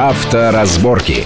[0.00, 1.24] Авторазборки.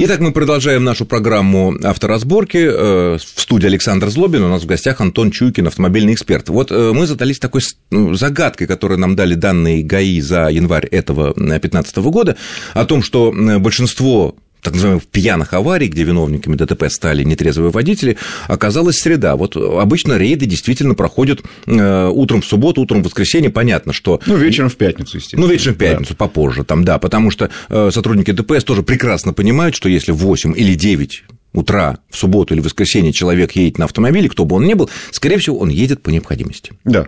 [0.00, 2.56] Итак, мы продолжаем нашу программу авторазборки.
[2.56, 6.48] Э, в студии Александр Злобин, у нас в гостях Антон Чуйкин, автомобильный эксперт.
[6.48, 7.60] Вот э, мы задались такой
[7.92, 12.36] ну, загадкой, которую нам дали данные ГАИ за январь этого 2015 года,
[12.74, 18.98] о том, что большинство так называемых пьяных аварий, где виновниками ДТП стали нетрезвые водители, оказалась
[18.98, 19.36] среда.
[19.36, 24.20] Вот обычно рейды действительно проходят э, утром в субботу, утром в воскресенье, понятно, что...
[24.26, 25.46] Ну, вечером в пятницу, естественно.
[25.46, 26.16] Ну, вечером в пятницу, да.
[26.16, 30.54] попозже там, да, потому что э, сотрудники ДПС тоже прекрасно понимают, что если в 8
[30.56, 34.74] или 9 утра в субботу или воскресенье человек едет на автомобиле, кто бы он ни
[34.74, 36.72] был, скорее всего, он едет по необходимости.
[36.84, 37.06] Да.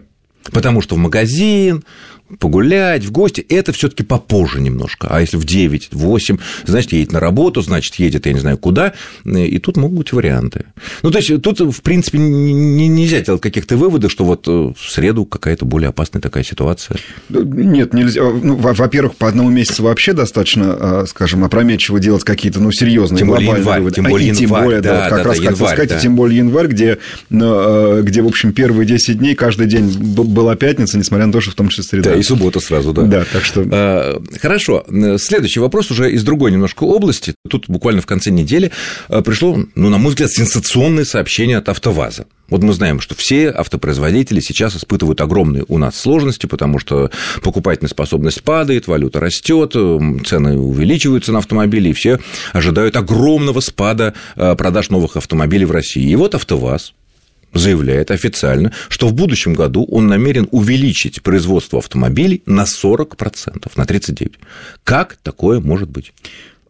[0.50, 1.84] Потому что в магазин,
[2.38, 5.08] погулять, в гости, это все таки попозже немножко.
[5.10, 8.92] А если в 9, 8, значит, едет на работу, значит, едет, я не знаю, куда,
[9.24, 10.66] и тут могут быть варианты.
[11.02, 15.24] Ну, то есть, тут, в принципе, нельзя делать каких-то выводов, что вот э, в среду
[15.24, 16.98] какая-то более опасная такая ситуация.
[17.28, 18.22] Нет, нельзя.
[18.22, 23.28] Ну, во-первых, по одному месяцу вообще достаточно, а, скажем, опрометчиво делать какие-то, ну, серьезные тем
[23.28, 23.96] более январь, выводы.
[23.96, 25.74] Тем более а, январь, тем более, да, да, вот как да, раз да, хотел январь,
[25.74, 26.00] сказать, да.
[26.00, 26.98] тем более январь, где,
[27.30, 31.50] э, где, в общем, первые 10 дней, каждый день была пятница, несмотря на то, что
[31.50, 32.10] в том числе среда.
[32.10, 33.02] Да, и суббота сразу, да.
[33.02, 33.64] Да, так что...
[33.70, 34.84] А, хорошо.
[35.18, 37.34] Следующий вопрос уже из другой немножко области.
[37.48, 38.70] Тут буквально в конце недели
[39.08, 42.26] а, пришло, ну, на мой взгляд, сенсационное сообщение от АвтоВАЗа.
[42.48, 47.10] Вот мы знаем, что все автопроизводители сейчас испытывают огромные у нас сложности, потому что
[47.42, 52.18] покупательная способность падает, валюта растет, цены увеличиваются на автомобили, и все
[52.52, 56.10] ожидают огромного спада а, продаж новых автомобилей в России.
[56.10, 56.92] И вот АвтоВАЗ
[57.54, 64.34] заявляет официально, что в будущем году он намерен увеличить производство автомобилей на 40%, на 39%.
[64.84, 66.12] Как такое может быть?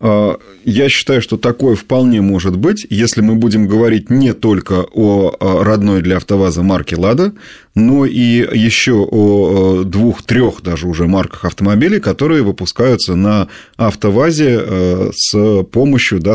[0.02, 5.36] А, я считаю, что такое вполне может быть, если мы будем говорить не только о
[5.38, 7.32] а, родной для АвтоВАЗа марке «Лада»,
[7.74, 8.18] но и
[8.58, 16.34] еще о двух-трех даже уже марках автомобилей, которые выпускаются на АвтоВАЗе а, с помощью, да,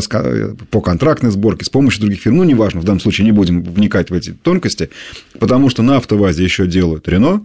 [0.69, 2.37] по контрактной сборке, с помощью других фирм.
[2.37, 4.91] Ну, неважно, в данном случае не будем вникать в эти тонкости,
[5.39, 7.41] потому что на АвтоВАЗе еще делают Рено,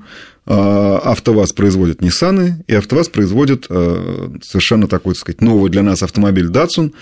[0.47, 6.03] а, АвтоВАЗ производит Ниссаны, и АвтоВАЗ производит а, совершенно такой, так сказать, новый для нас
[6.03, 6.93] автомобиль Datsun,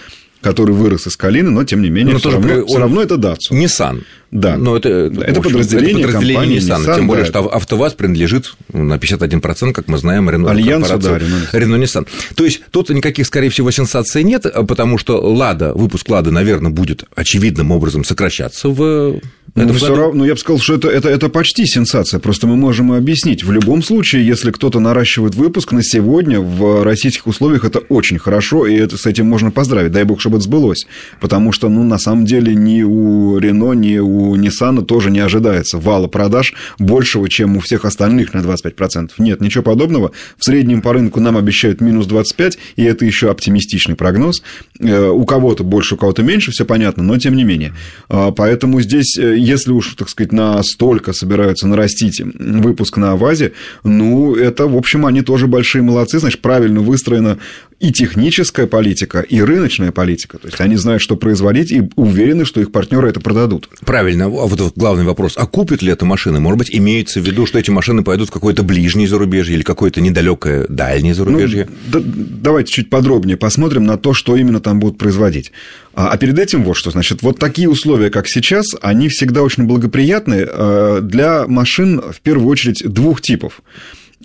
[0.40, 2.66] который вырос из Калины, но тем не менее, но все, равно, при...
[2.66, 3.52] все равно это Datsun.
[3.52, 4.02] Nissan.
[4.30, 4.56] Да.
[4.56, 6.96] Но это, это, общем, подразделение, это подразделение Nissan, Nissan.
[6.96, 7.30] Тем более, да.
[7.30, 12.06] что АвтоВАЗ принадлежит на 51%, как мы знаем, Renault Альянсу, да, Renault Nissan.
[12.34, 17.04] То есть, тут никаких, скорее всего, сенсаций нет, потому что Лада, выпуск Лады, наверное, будет
[17.14, 19.20] очевидным образом сокращаться в
[19.54, 22.20] ну, все равно, ну, я бы сказал, что это, это, это почти сенсация.
[22.20, 23.44] Просто мы можем объяснить.
[23.44, 28.66] В любом случае, если кто-то наращивает выпуск на сегодня в российских условиях, это очень хорошо,
[28.66, 29.92] и это, с этим можно поздравить.
[29.92, 30.86] Дай бог, чтобы это сбылось.
[31.20, 35.78] Потому что, ну, на самом деле, ни у Рено, ни у Nissan тоже не ожидается
[35.78, 39.10] вала продаж большего, чем у всех остальных на 25%.
[39.18, 40.12] Нет, ничего подобного.
[40.36, 44.42] В среднем по рынку нам обещают минус 25, и это еще оптимистичный прогноз.
[44.80, 47.74] Э, у кого-то больше, у кого-то меньше, все понятно, но тем не менее.
[48.08, 53.52] А, поэтому здесь э, если уж, так сказать, настолько собираются нарастить выпуск на АВАЗе,
[53.84, 57.38] ну, это, в общем, они тоже большие молодцы, значит, правильно выстроена
[57.80, 60.38] и техническая политика, и рыночная политика.
[60.38, 63.68] То есть они знают, что производить, и уверены, что их партнеры это продадут.
[63.84, 64.07] Правильно.
[64.16, 66.40] А вот главный вопрос: а купят ли это машины?
[66.40, 70.00] Может быть, имеется в виду, что эти машины пойдут в какое-то ближнее зарубежье или какое-то
[70.00, 71.68] недалекое дальнее зарубежье?
[71.92, 75.52] Ну, да, давайте чуть подробнее посмотрим на то, что именно там будут производить.
[75.94, 79.64] А, а перед этим вот что, значит, вот такие условия, как сейчас, они всегда очень
[79.64, 83.62] благоприятны э, для машин, в первую очередь, двух типов.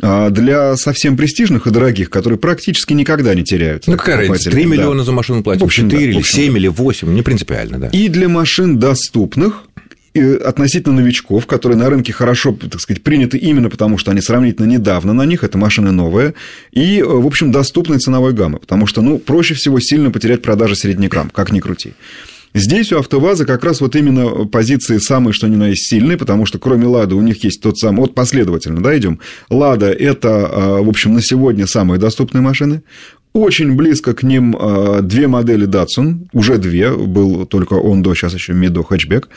[0.02, 3.92] А для совсем престижных и дорогих, которые практически никогда не теряются.
[3.92, 5.06] Ну, какая разница, 3 миллиона да.
[5.06, 7.88] за машину платим, общем, 4 да, или 7 или 8, не принципиально, да.
[7.90, 9.66] И для машин доступных,
[10.16, 15.14] относительно новичков, которые на рынке хорошо, так сказать, приняты именно потому, что они сравнительно недавно
[15.14, 16.34] на них, это машины новые,
[16.72, 21.30] и, в общем, доступной ценовой гаммы, потому что, ну, проще всего сильно потерять продажи среднякам,
[21.30, 21.94] как ни крути.
[22.54, 26.46] Здесь у АвтоВАЗа как раз вот именно позиции самые, что ни на есть, сильные, потому
[26.46, 29.20] что кроме Лады у них есть тот самый, вот последовательно, да, идем.
[29.50, 32.84] Лада– это, а, в общем, на сегодня самые доступные машины.
[33.34, 38.36] Очень близко к ним а, две модели Datsun, уже две, был только он до, сейчас
[38.36, 39.30] еще Мидо хэтчбэк.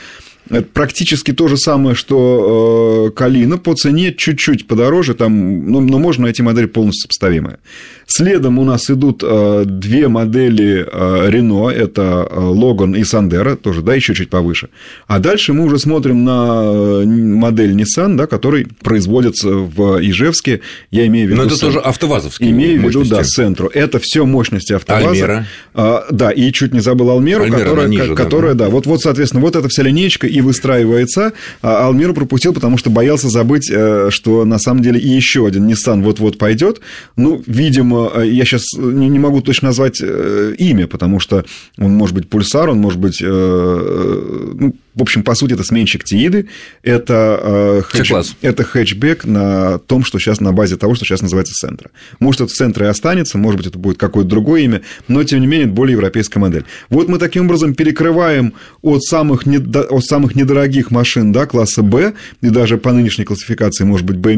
[0.49, 5.99] Это практически то же самое, что э, Калина, по цене чуть-чуть подороже, там, ну, но
[5.99, 7.59] можно найти модели полностью сопоставимые.
[8.07, 10.87] Следом у нас идут э, две модели
[11.29, 14.69] Рено, это Логан и Сандера, тоже, да, еще чуть повыше.
[15.09, 20.61] А дальше мы уже смотрим на э, модель Nissan, да, который производится в Ижевске,
[20.93, 21.43] я имею в виду...
[21.43, 23.69] Но это тоже автовазовские Имею в виду, да, центру.
[23.73, 25.09] Это все мощности автоваза.
[25.09, 25.47] Альмера.
[25.75, 28.67] А, да, и чуть не забыл Алмеру, Альмера которая, ниже, которая да.
[28.67, 32.91] да, вот, вот, соответственно, вот эта вся линейка, и выстраивается, а Алмиру пропустил, потому что
[32.91, 36.81] боялся забыть, э, что на самом деле и еще один Nissan вот-вот пойдет.
[37.17, 41.45] Ну, видимо, э, я сейчас не могу точно назвать имя, потому что
[41.79, 46.49] он может быть пульсар, он может быть ну, в общем, по сути, это сменщик Тииды,
[46.83, 48.13] это, э, хэтч...
[48.41, 51.91] это хэтчбэк на том, что сейчас на базе того, что сейчас называется Сентра.
[52.19, 55.47] Может, это Сентра и останется, может быть, это будет какое-то другое имя, но, тем не
[55.47, 56.65] менее, это более европейская модель.
[56.89, 59.83] Вот мы таким образом перекрываем от самых, недо...
[59.83, 64.37] от самых недорогих машин да, класса Б, и даже по нынешней классификации, может быть, B-,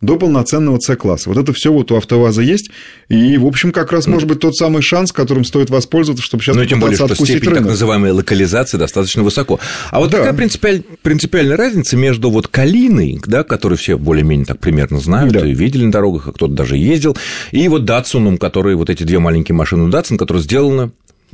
[0.00, 1.28] до полноценного С-класса.
[1.28, 2.70] Вот это все вот у АвтоВАЗа есть,
[3.08, 6.56] и, в общем, как раз, может быть, тот самый шанс, которым стоит воспользоваться, чтобы сейчас
[6.56, 7.58] ну, тем более, что степень рынок.
[7.58, 9.60] так называемой локализации достаточно высоко.
[9.90, 10.18] А вот да.
[10.18, 10.82] какая принципиаль...
[11.02, 15.46] принципиальная разница между вот Калиной, да, который все более-менее так примерно знают да.
[15.46, 17.16] и видели на дорогах, а кто-то даже ездил,
[17.52, 20.90] и вот Датсуном, который вот эти две маленькие машины Датсон, которые сделаны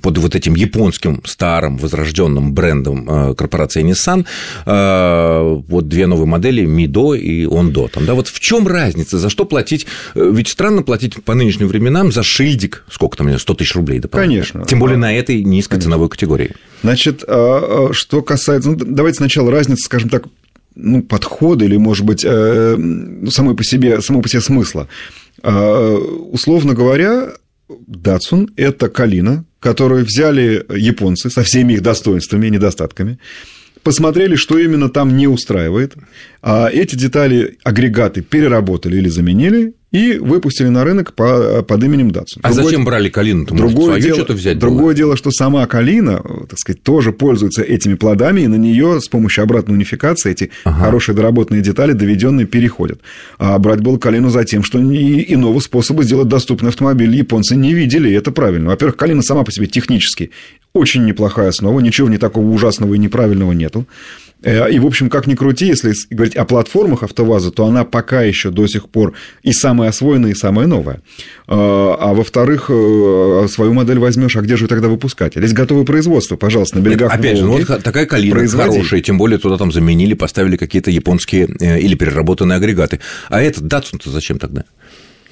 [0.06, 4.24] под вот этим японским старым возрожденным брендом э, корпорации Nissan
[4.64, 7.88] э, вот две новые модели Мидо и Ондо.
[7.88, 9.18] Там, да, вот в чем разница?
[9.18, 9.84] За что платить?
[10.14, 14.06] Э, ведь странно платить по нынешним временам за шильдик, сколько там, 100 тысяч рублей, да?
[14.06, 14.64] Конечно.
[14.64, 15.90] Тем более на этой низкой Конечно.
[15.90, 16.54] ценовой категории.
[16.84, 18.70] Значит, а, а, что касается...
[18.70, 20.26] Ну, давайте сначала разница, скажем так,
[20.76, 24.86] ну, подхода или, может быть, ну, самой по себе, самого по себе смысла.
[25.42, 27.32] А, условно говоря,
[27.68, 33.18] Датсун– это калина, которую взяли японцы со всеми их достоинствами и недостатками,
[33.82, 35.94] посмотрели, что именно там не устраивает,
[36.42, 42.40] а эти детали, агрегаты переработали или заменили, и выпустили на рынок по, под именем Datsun.
[42.42, 43.46] А другое, зачем брали Калину?
[43.46, 44.94] Другое, дело, взять другое было?
[44.94, 49.44] дело, что сама Калина, так сказать, тоже пользуется этими плодами, и на нее с помощью
[49.44, 50.84] обратной унификации эти ага.
[50.84, 53.00] хорошие доработанные детали, доведенные, переходят.
[53.38, 58.10] А брать было Калину за тем, что иного способа сделать доступный автомобиль японцы не видели,
[58.10, 58.68] и это правильно.
[58.68, 60.30] Во-первых, Калина сама по себе технически
[60.74, 63.86] очень неплохая основа, ничего не такого ужасного и неправильного нету.
[64.42, 68.22] Э, и, в общем, как ни крути, если говорить о платформах АвтоВАЗа, то она пока
[68.22, 70.96] еще до сих пор и самая освоенная, и самая новая.
[70.96, 71.00] Э,
[71.48, 75.36] а во-вторых, э, свою модель возьмешь, а где же тогда выпускать?
[75.36, 77.60] А здесь готовое производство, пожалуйста, на берегах Опять Волги.
[77.62, 81.94] же, ну, вот такая калина хорошая, тем более туда там заменили, поставили какие-то японские или
[81.94, 83.00] переработанные агрегаты.
[83.28, 84.64] А этот Datsun-то зачем тогда?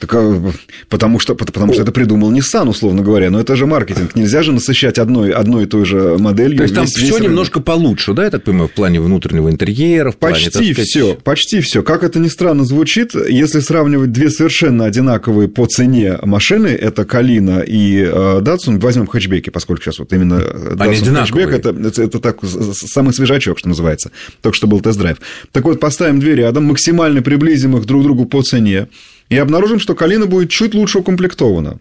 [0.04, 0.52] Так, а,
[0.90, 3.30] потому что, потому что это придумал Nissan, условно говоря.
[3.30, 4.14] Но это же маркетинг.
[4.14, 6.58] Нельзя же насыщать одной, одной и той же моделью.
[6.58, 10.16] То есть там все немножко получше, да, я так понимаю, в плане внутреннего интерьера, в
[10.16, 10.88] почти плане, сказать...
[10.88, 11.82] все, почти все.
[11.82, 17.60] Как это ни странно звучит, если сравнивать две совершенно одинаковые по цене машины, это Калина
[17.60, 22.40] и э, Datsun, возьмем хэтчбеки, поскольку сейчас вот именно Datsun хэтчбек, это, это, это так
[22.44, 24.10] самый свежачок, что называется.
[24.42, 25.16] Только что был тест-драйв.
[25.52, 28.88] Так вот, поставим две рядом, максимально приблизим их друг к другу по цене
[29.29, 31.79] и обнаружим, что Калина будет чуть лучше укомплектована.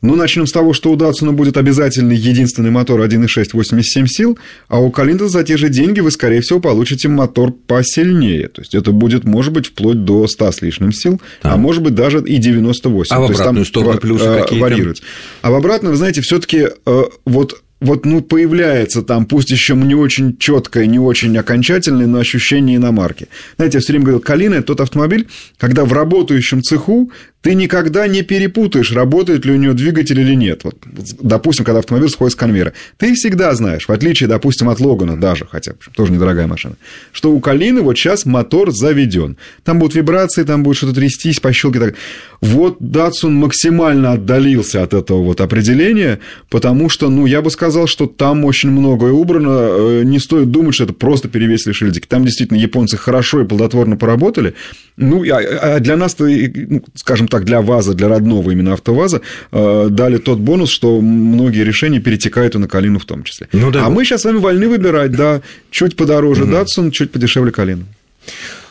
[0.00, 4.38] Ну, начнем с того, что у Датсуна будет обязательный единственный мотор 1.6 87 сил,
[4.68, 8.48] а у Калинда за те же деньги вы, скорее всего, получите мотор посильнее.
[8.48, 11.82] То есть, это будет, может быть, вплоть до 100 с лишним сил, а, а может
[11.82, 13.14] быть, даже и 98.
[13.14, 15.02] А в обратную сторону плюсы э, какие варьируется.
[15.42, 19.74] А в обратную, вы знаете, все таки э, вот вот, ну, появляется там, пусть еще
[19.74, 23.28] не очень четкое, не очень окончательное, но ощущение иномарки.
[23.56, 25.28] Знаете, я все время говорил, Калина– это тот автомобиль,
[25.58, 30.64] когда в работающем цеху ты никогда не перепутаешь, работает ли у нее двигатель или нет.
[30.64, 30.76] Вот,
[31.20, 32.72] допустим, когда автомобиль сходит с конвейера.
[32.96, 36.74] Ты всегда знаешь, в отличие, допустим, от Логана даже, хотя тоже недорогая машина,
[37.12, 39.36] что у Калины вот сейчас мотор заведен.
[39.62, 41.78] Там будут вибрации, там будет что-то трястись, пощелки.
[41.78, 41.94] Так.
[42.40, 46.18] Вот Датсун максимально отдалился от этого вот определения,
[46.50, 49.48] потому что, ну, я бы сказал, что там очень многое убрано.
[49.50, 52.06] Э, не стоит думать, что это просто перевесили шильдики.
[52.06, 54.54] Там действительно японцы хорошо и плодотворно поработали.
[54.96, 59.20] Ну, а, а для нас-то, ну, скажем так, для ВАЗа, для родного именно АвтоВАЗа,
[59.52, 63.48] э, дали тот бонус, что многие решения перетекают и на Калину в том числе.
[63.52, 63.86] Ну, да.
[63.86, 66.52] А мы сейчас с вами вольны выбирать, да, чуть подороже угу.
[66.52, 67.84] Datsun, чуть подешевле Калина.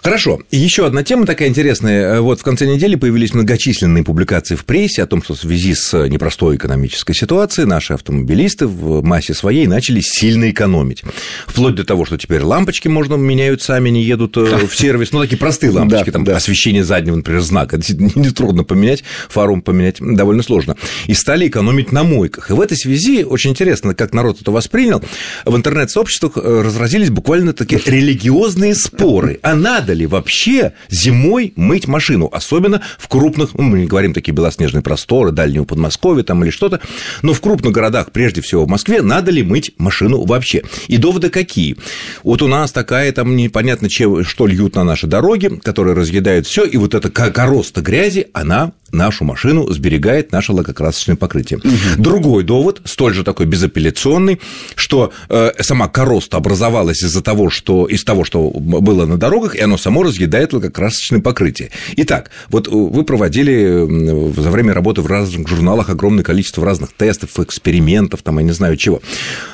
[0.02, 0.40] Хорошо.
[0.52, 2.22] Еще одна тема такая интересная.
[2.22, 6.08] Вот в конце недели появились многочисленные публикации в прессе о том, что в связи с
[6.08, 11.04] непростой экономической ситуацией наши автомобилисты в массе своей начали сильно экономить.
[11.46, 15.12] Вплоть до того, что теперь лампочки можно меняют сами, не едут э, в сервис.
[15.12, 16.38] Ну, такие простые лампочки, да, там да.
[16.38, 17.78] освещение заднего, например, знака.
[17.90, 20.78] Нетрудно поменять, фару поменять довольно сложно.
[21.08, 22.50] И стали экономить на мойках.
[22.50, 25.04] И в этой связи очень интересно, как народ это воспринял.
[25.46, 29.40] В интернет-сообществах э, разразились буквально такие религиозные споры.
[29.42, 34.34] А надо ли вообще зимой мыть машину, особенно в крупных, ну, мы не говорим такие
[34.34, 36.80] белоснежные просторы, дальнего Подмосковья там или что-то,
[37.22, 40.64] но в крупных городах, прежде всего в Москве, надо ли мыть машину вообще?
[40.88, 41.78] И доводы какие?
[42.24, 46.64] Вот у нас такая там непонятно, чем, что льют на наши дороги, которые разъедают все,
[46.64, 51.60] и вот эта короста грязи, она нашу машину сберегает наше лакокрасочное покрытие.
[51.60, 52.02] Угу.
[52.02, 54.40] Другой довод, столь же такой безапелляционный,
[54.76, 59.62] что э, сама короста образовалась из-за того, что из того, что было на дорогах, и
[59.62, 61.72] оно само разъедает лакокрасочное покрытие.
[61.98, 68.22] Итак, вот вы проводили за время работы в разных журналах огромное количество разных тестов, экспериментов,
[68.22, 69.02] там, я не знаю чего.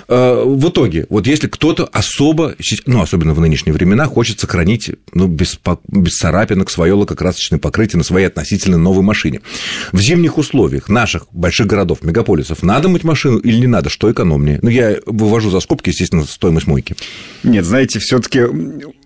[0.08, 5.28] Э, в итоге, вот если кто-то особо, ну, особенно в нынешние времена, хочет сохранить ну,
[5.28, 9.23] без, без царапинок свое лакокрасочное покрытие на своей относительно новой машине.
[9.92, 14.60] В зимних условиях наших больших городов, мегаполисов, надо мыть машину или не надо, что экономнее?
[14.62, 16.96] Ну, я вывожу за скобки, естественно, стоимость мойки.
[17.44, 18.42] Нет, знаете, все таки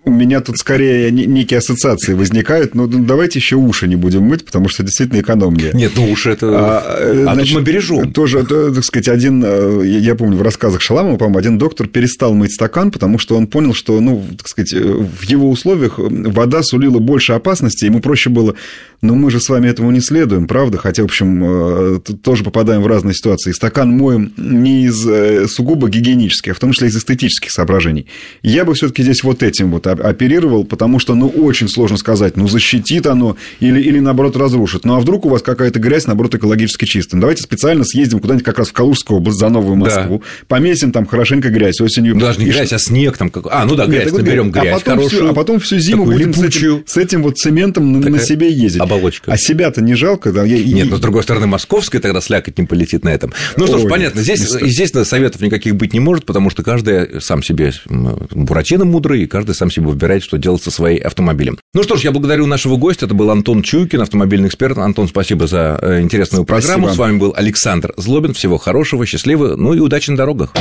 [0.08, 4.44] у меня тут скорее некие ассоциации возникают, но ну, давайте еще уши не будем мыть,
[4.44, 5.72] потому что действительно экономнее.
[5.74, 6.46] Нет, ну уши это...
[6.50, 8.12] А, э, а значит, тут мы бережем.
[8.12, 12.54] Тоже, так сказать, один, э, я помню, в рассказах Шаламова, по-моему, один доктор перестал мыть
[12.54, 16.98] стакан, потому что он понял, что, ну, так сказать, э, в его условиях вода сулила
[16.98, 18.54] больше опасности, ему проще было,
[19.00, 20.78] но мы же с вами этому не следуем, правда?
[20.78, 23.52] Хотя, в общем, тоже попадаем в разные ситуации.
[23.52, 28.06] Стакан моем не из сугубо гигиенических, а в том числе из эстетических соображений.
[28.42, 32.36] Я бы все таки здесь вот этим вот оперировал, потому что, ну, очень сложно сказать,
[32.36, 34.84] ну, защитит оно или, или наоборот, разрушит.
[34.84, 37.20] Ну, а вдруг у вас какая-то грязь, наоборот, экологически чистая?
[37.20, 40.44] Давайте специально съездим куда-нибудь как раз в Калужскую область за Новую Москву, да.
[40.48, 42.14] помесим там хорошенько грязь осенью.
[42.14, 43.30] Ну, даже не грязь, а снег там.
[43.30, 43.46] Как...
[43.50, 45.22] А, ну да, грязь, Нет, наберем грязь а потом хорошую.
[45.22, 48.50] Всю, а потом всю зиму будем с этим, с этим вот цементом Такая на себе
[48.50, 48.82] ездить.
[48.88, 49.32] Оболочка.
[49.32, 50.32] А себя-то не жалко?
[50.32, 50.44] Да?
[50.44, 50.62] Я...
[50.62, 53.32] Нет, но с другой стороны, московская тогда слякоть не полетит на этом.
[53.56, 57.20] Ну что ж, Ой, понятно, здесь, естественно, советов никаких быть не может, потому что каждый
[57.20, 61.58] сам себе Буратино мудрый, и каждый сам себе выбирает, что делать со своим автомобилем.
[61.74, 63.06] Ну что ж, я благодарю нашего гостя.
[63.06, 64.78] Это был Антон Чуйкин, автомобильный эксперт.
[64.78, 66.72] Антон, спасибо за э, интересную спасибо.
[66.72, 66.94] программу.
[66.94, 68.34] С вами был Александр Злобин.
[68.34, 70.52] Всего хорошего, счастливо, ну и удачи на дорогах.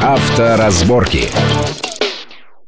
[0.00, 1.28] Авторазборки.